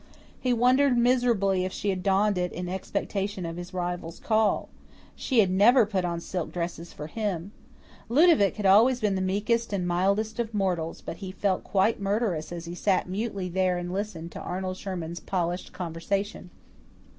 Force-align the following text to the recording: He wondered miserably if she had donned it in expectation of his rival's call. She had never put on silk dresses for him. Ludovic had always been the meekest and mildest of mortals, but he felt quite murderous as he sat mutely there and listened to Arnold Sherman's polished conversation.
He 0.39 0.51
wondered 0.51 0.97
miserably 0.97 1.63
if 1.63 1.71
she 1.71 1.91
had 1.91 2.01
donned 2.01 2.35
it 2.39 2.51
in 2.53 2.67
expectation 2.67 3.45
of 3.45 3.55
his 3.55 3.71
rival's 3.71 4.19
call. 4.19 4.67
She 5.15 5.41
had 5.41 5.51
never 5.51 5.85
put 5.85 6.03
on 6.03 6.19
silk 6.21 6.51
dresses 6.51 6.91
for 6.91 7.05
him. 7.05 7.51
Ludovic 8.09 8.55
had 8.55 8.65
always 8.65 8.99
been 8.99 9.13
the 9.13 9.21
meekest 9.21 9.71
and 9.71 9.87
mildest 9.87 10.39
of 10.39 10.55
mortals, 10.55 11.01
but 11.01 11.17
he 11.17 11.31
felt 11.31 11.63
quite 11.63 12.01
murderous 12.01 12.51
as 12.51 12.65
he 12.65 12.73
sat 12.73 13.07
mutely 13.07 13.47
there 13.47 13.77
and 13.77 13.93
listened 13.93 14.31
to 14.31 14.39
Arnold 14.41 14.75
Sherman's 14.77 15.19
polished 15.19 15.71
conversation. 15.71 16.49